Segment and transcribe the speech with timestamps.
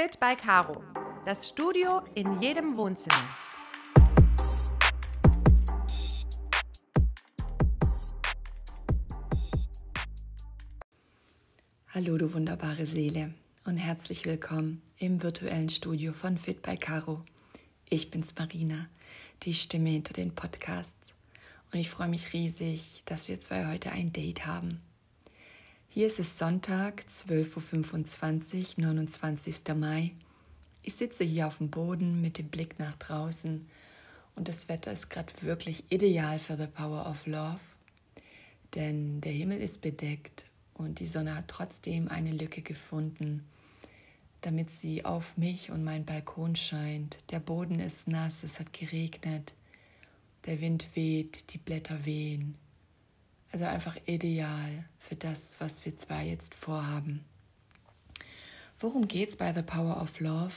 [0.00, 0.80] Fit by Caro.
[1.24, 3.16] Das Studio in jedem Wohnzimmer.
[11.88, 13.34] Hallo, du wunderbare Seele
[13.64, 17.24] und herzlich willkommen im virtuellen Studio von Fit by Caro.
[17.90, 18.88] Ich bin's Marina,
[19.42, 21.12] die Stimme hinter den Podcasts.
[21.72, 24.80] Und ich freue mich riesig, dass wir zwei heute ein Date haben.
[25.98, 29.74] Hier ist es Sonntag, 12.25 Uhr, 29.
[29.74, 30.12] Mai.
[30.84, 33.66] Ich sitze hier auf dem Boden mit dem Blick nach draußen
[34.36, 37.58] und das Wetter ist gerade wirklich ideal für The Power of Love,
[38.76, 40.44] denn der Himmel ist bedeckt
[40.74, 43.44] und die Sonne hat trotzdem eine Lücke gefunden,
[44.42, 47.18] damit sie auf mich und meinen Balkon scheint.
[47.30, 49.52] Der Boden ist nass, es hat geregnet,
[50.46, 52.54] der Wind weht, die Blätter wehen.
[53.50, 57.24] Also einfach ideal für das, was wir zwar jetzt vorhaben.
[58.78, 60.52] Worum geht es bei The Power of Love?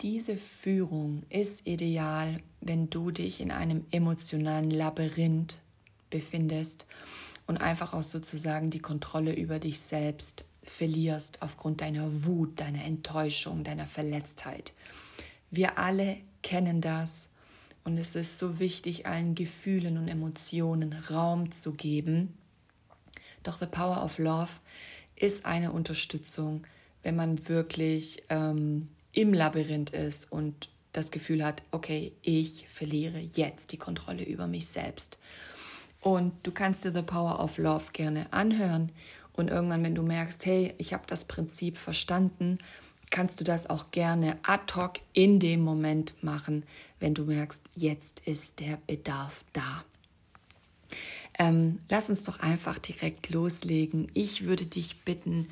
[0.00, 5.58] Diese Führung ist ideal, wenn du dich in einem emotionalen Labyrinth
[6.10, 6.86] befindest
[7.46, 13.64] und einfach auch sozusagen die Kontrolle über dich selbst verlierst aufgrund deiner Wut, deiner Enttäuschung,
[13.64, 14.72] deiner Verletztheit.
[15.50, 17.28] Wir alle kennen das
[17.84, 22.34] und es ist so wichtig, allen Gefühlen und Emotionen Raum zu geben.
[23.42, 24.50] Doch The Power of Love
[25.16, 26.66] ist eine Unterstützung,
[27.02, 33.72] wenn man wirklich ähm, im Labyrinth ist und das Gefühl hat, okay, ich verliere jetzt
[33.72, 35.18] die Kontrolle über mich selbst.
[36.00, 38.92] Und du kannst dir The Power of Love gerne anhören
[39.32, 42.58] und irgendwann, wenn du merkst, hey, ich habe das Prinzip verstanden,
[43.14, 46.64] kannst du das auch gerne ad hoc in dem Moment machen,
[46.98, 49.84] wenn du merkst, jetzt ist der Bedarf da.
[51.38, 54.10] Ähm, lass uns doch einfach direkt loslegen.
[54.14, 55.46] Ich würde dich bitten,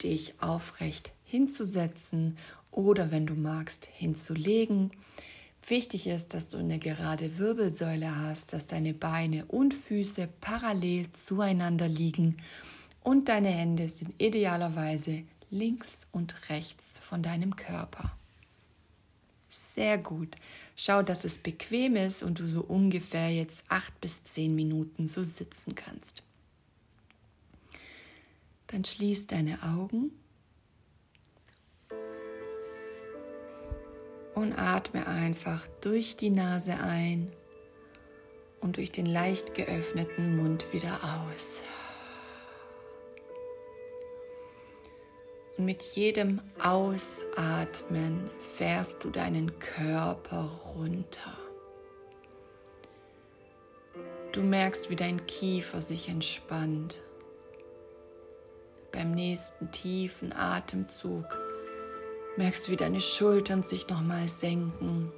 [0.00, 2.36] dich aufrecht hinzusetzen
[2.70, 4.92] oder wenn du magst, hinzulegen.
[5.66, 11.88] Wichtig ist, dass du eine gerade Wirbelsäule hast, dass deine Beine und Füße parallel zueinander
[11.88, 12.36] liegen
[13.02, 18.16] und deine Hände sind idealerweise links und rechts von deinem Körper.
[19.50, 20.36] Sehr gut.
[20.76, 25.22] Schau, dass es bequem ist und du so ungefähr jetzt acht bis zehn Minuten so
[25.22, 26.22] sitzen kannst.
[28.68, 30.12] Dann schließ deine Augen
[34.34, 37.32] und atme einfach durch die Nase ein
[38.60, 41.62] und durch den leicht geöffneten Mund wieder aus.
[45.58, 51.36] Und mit jedem Ausatmen fährst du deinen Körper runter.
[54.30, 57.00] Du merkst, wie dein Kiefer sich entspannt.
[58.92, 61.26] Beim nächsten tiefen Atemzug
[62.36, 65.12] merkst du, wie deine Schultern sich nochmal senken.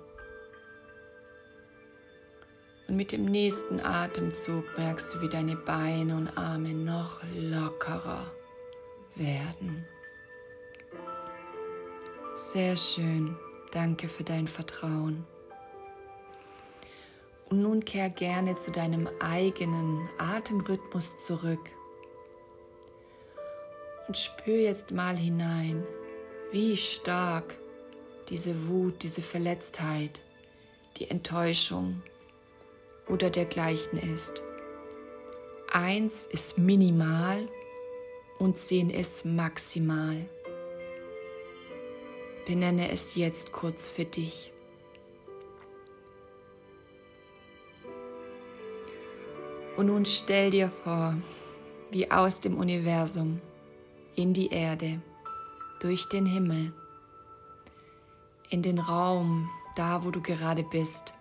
[2.89, 8.33] Und mit dem nächsten Atemzug merkst du, wie deine Beine und Arme noch lockerer
[9.17, 9.87] werden.
[12.41, 13.37] Sehr schön.
[13.71, 15.27] Danke für dein Vertrauen.
[17.51, 21.61] Und nun kehr gerne zu deinem eigenen Atemrhythmus zurück.
[24.09, 25.84] Und spür jetzt mal hinein,
[26.51, 27.59] wie stark
[28.31, 30.22] diese Wut, diese Verletztheit,
[30.97, 32.03] die Enttäuschung
[33.07, 34.43] oder dergleichen ist.
[35.71, 37.47] Eins ist minimal
[38.39, 40.27] und zehn ist maximal.
[42.47, 44.53] Benenne es jetzt kurz für dich.
[49.77, 51.17] Und nun stell dir vor,
[51.91, 53.41] wie aus dem Universum
[54.15, 55.01] in die Erde,
[55.81, 56.73] durch den Himmel,
[58.51, 61.15] in den Raum, da wo du gerade bist,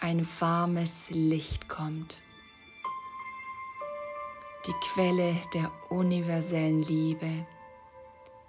[0.00, 2.18] ein warmes Licht kommt.
[4.66, 7.46] Die Quelle der universellen Liebe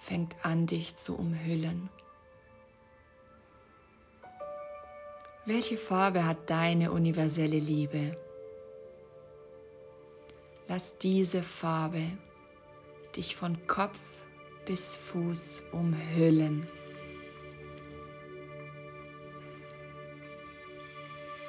[0.01, 1.89] fängt an, dich zu umhüllen.
[5.45, 8.17] Welche Farbe hat deine universelle Liebe?
[10.67, 12.03] Lass diese Farbe
[13.15, 13.99] dich von Kopf
[14.65, 16.67] bis Fuß umhüllen.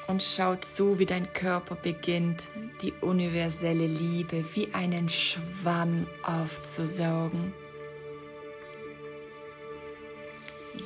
[0.08, 2.48] Und schau zu, wie dein Körper beginnt,
[2.82, 7.54] die universelle Liebe wie einen Schwamm aufzusaugen.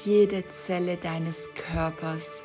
[0.06, 2.40] Jede Zelle deines Körpers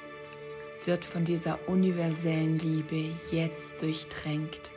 [0.83, 4.71] wird von dieser universellen Liebe jetzt durchtränkt.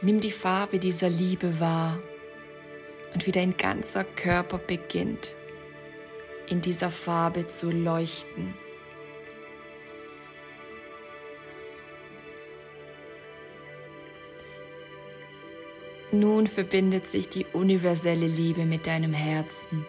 [0.00, 1.98] Nimm die Farbe dieser Liebe wahr
[3.12, 5.34] und wie dein ganzer Körper beginnt
[6.48, 8.54] in dieser Farbe zu leuchten.
[16.14, 19.86] Nun verbindet sich die universelle Liebe mit deinem Herzen.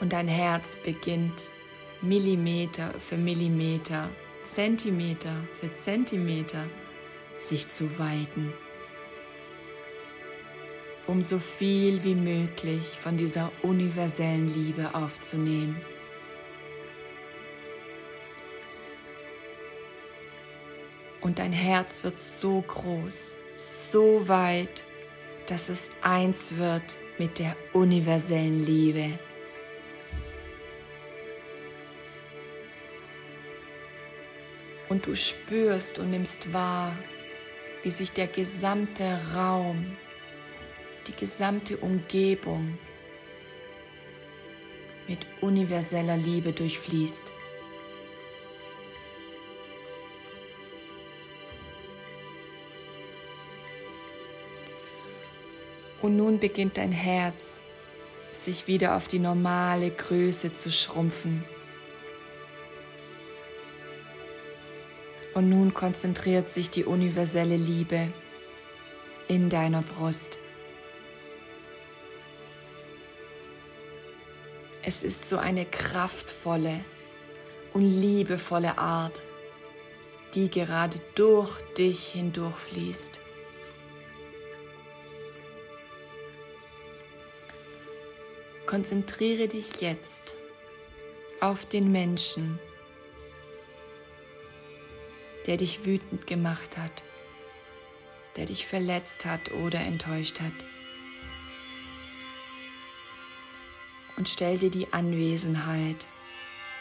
[0.00, 1.50] Und dein Herz beginnt
[2.00, 4.08] Millimeter für Millimeter,
[4.44, 6.66] Zentimeter für Zentimeter
[7.40, 8.52] sich zu weiten,
[11.08, 15.82] um so viel wie möglich von dieser universellen Liebe aufzunehmen.
[21.20, 24.84] Und dein Herz wird so groß, so weit,
[25.48, 29.18] dass es eins wird mit der universellen Liebe.
[34.88, 36.96] Und du spürst und nimmst wahr,
[37.82, 39.96] wie sich der gesamte Raum,
[41.08, 42.78] die gesamte Umgebung
[45.08, 47.32] mit universeller Liebe durchfließt.
[56.00, 57.64] Und nun beginnt dein Herz
[58.32, 61.44] sich wieder auf die normale Größe zu schrumpfen.
[65.34, 68.12] Und nun konzentriert sich die universelle Liebe
[69.28, 70.38] in deiner Brust.
[74.82, 76.80] Es ist so eine kraftvolle
[77.74, 79.22] und liebevolle Art,
[80.34, 83.20] die gerade durch dich hindurchfließt.
[88.68, 90.34] Konzentriere dich jetzt
[91.40, 92.58] auf den Menschen,
[95.46, 97.02] der dich wütend gemacht hat,
[98.36, 100.52] der dich verletzt hat oder enttäuscht hat.
[104.18, 106.06] Und stell dir die Anwesenheit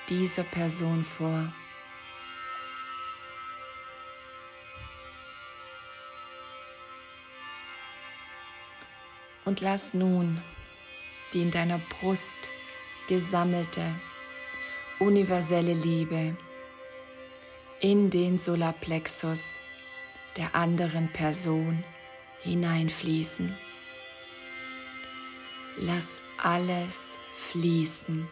[0.09, 1.53] dieser Person vor.
[9.45, 10.41] Und lass nun
[11.33, 12.37] die in deiner Brust
[13.07, 13.93] gesammelte
[14.99, 16.35] universelle Liebe
[17.79, 19.59] in den Solarplexus
[20.35, 21.83] der anderen Person
[22.41, 23.55] hineinfließen.
[25.77, 28.27] Lass alles fließen.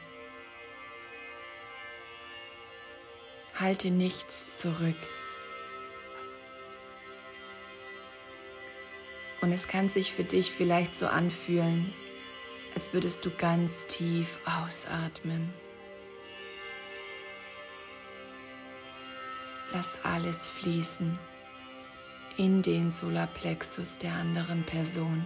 [3.60, 4.98] Halte nichts zurück.
[9.42, 11.94] Und es kann sich für dich vielleicht so anfühlen,
[12.76, 15.54] als würdest du ganz tief ausatmen.
[19.74, 21.18] Lass alles fließen
[22.38, 25.26] in den Solarplexus der anderen Person.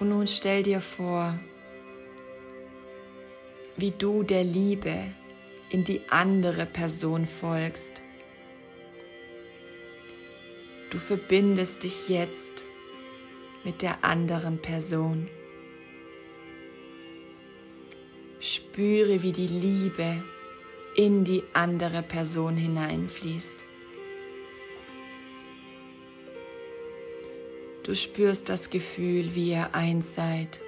[0.00, 1.38] Und nun stell dir vor,
[3.76, 5.04] wie du der Liebe
[5.70, 8.02] in die andere Person folgst
[10.92, 12.64] Du verbindest dich jetzt
[13.64, 15.26] mit der anderen Person.
[18.40, 20.22] Spüre, wie die Liebe
[20.94, 23.56] in die andere Person hineinfließt.
[27.84, 30.60] Du spürst das Gefühl, wie ihr eins seid.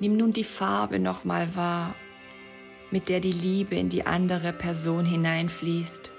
[0.00, 1.94] Nimm nun die Farbe nochmal wahr
[2.90, 6.10] mit der die Liebe in die andere Person hineinfließt.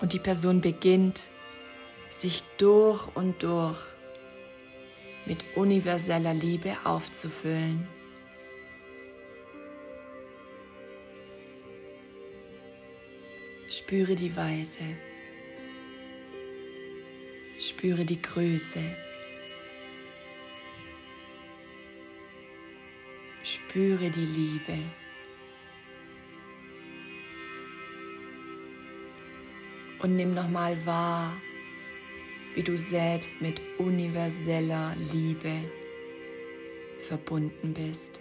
[0.00, 1.28] Und die Person beginnt,
[2.10, 3.78] sich durch und durch
[5.26, 7.86] mit universeller Liebe aufzufüllen.
[13.70, 14.84] Spüre die Weite,
[17.58, 18.80] spüre die Größe.
[23.44, 24.78] Spüre die Liebe.
[30.00, 31.36] Und nimm nochmal wahr,
[32.54, 35.64] wie du selbst mit universeller Liebe
[37.00, 38.20] verbunden bist.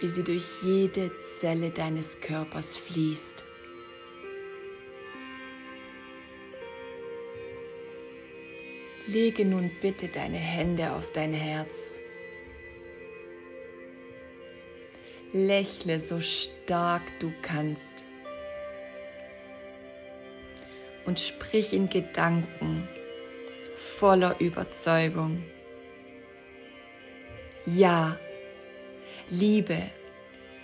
[0.00, 3.44] Wie sie durch jede Zelle deines Körpers fließt.
[9.08, 11.96] Lege nun bitte deine Hände auf dein Herz.
[15.32, 18.04] Lächle so stark du kannst
[21.06, 22.86] und sprich in Gedanken
[23.76, 25.42] voller Überzeugung.
[27.64, 28.18] Ja,
[29.30, 29.90] Liebe,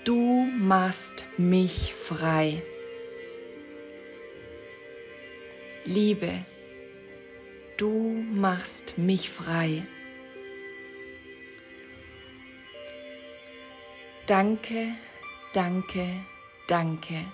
[0.04, 2.62] du machst mich frei.
[5.86, 6.44] Liebe,
[7.76, 9.86] du machst mich frei.
[14.26, 14.94] Danke,
[15.52, 16.08] danke,
[16.66, 17.24] danke.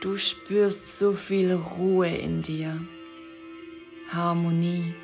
[0.00, 2.80] Du spürst so viel Ruhe in dir,
[4.08, 4.94] Harmonie.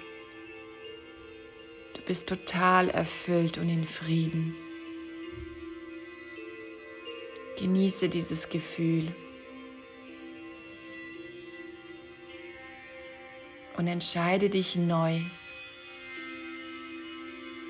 [1.95, 4.55] Du bist total erfüllt und in Frieden.
[7.59, 9.13] Genieße dieses Gefühl
[13.77, 15.21] und entscheide dich neu,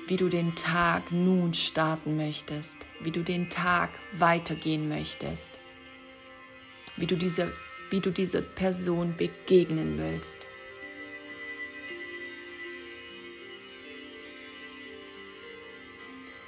[0.07, 5.59] wie du den Tag nun starten möchtest, wie du den Tag weitergehen möchtest
[6.97, 7.53] wie du, diese,
[7.89, 10.39] wie du dieser Person begegnen willst.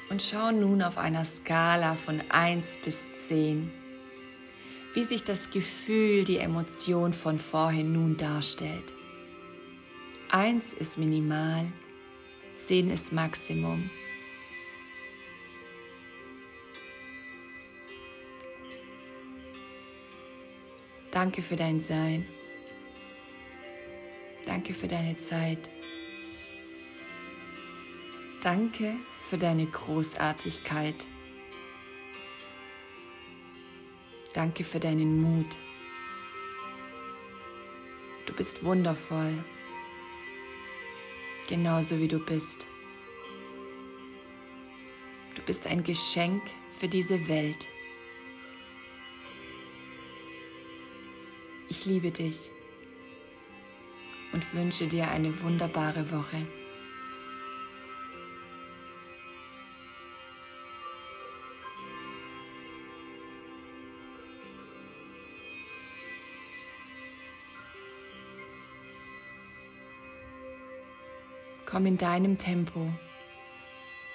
[0.10, 3.72] Und schau nun auf einer Skala von 1 bis 10,
[4.96, 8.92] wie sich das Gefühl, die Emotion von vorhin nun darstellt.
[10.32, 11.66] 1 ist minimal,
[12.54, 13.90] 10 ist Maximum.
[21.10, 22.28] Danke für dein Sein.
[24.46, 25.68] Danke für deine Zeit.
[28.44, 31.08] Danke für deine Großartigkeit.
[34.34, 35.58] Danke für deinen Mut.
[38.28, 39.44] Du bist wundervoll,
[41.50, 42.68] genauso wie du bist.
[45.34, 46.44] Du bist ein Geschenk
[46.80, 47.68] für diese Welt.
[51.70, 52.52] Ich liebe dich
[54.32, 56.46] und wünsche dir eine wunderbare Woche.
[71.70, 72.92] Komm in deinem Tempo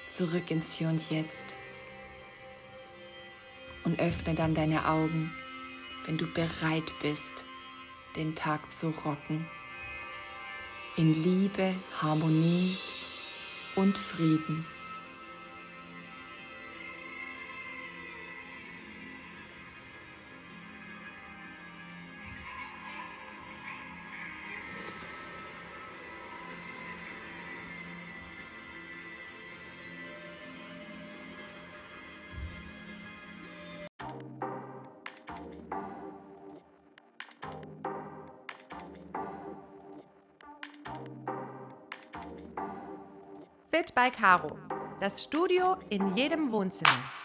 [0.09, 1.47] zurück ins Hier und Jetzt
[3.85, 5.33] und öffne dann deine Augen,
[6.05, 7.45] wenn du bereit bist
[8.17, 9.47] den Tag zu rocken.
[10.97, 12.77] In Liebe, Harmonie
[13.77, 14.67] und Frieden.
[43.75, 44.57] Fit by Caro.
[45.01, 47.24] Das Studio in jedem Wohnzimmer.